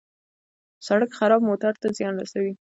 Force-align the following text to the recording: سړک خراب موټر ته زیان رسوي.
سړک 0.87 1.09
خراب 1.17 1.41
موټر 1.49 1.73
ته 1.81 1.87
زیان 1.97 2.13
رسوي. 2.23 2.53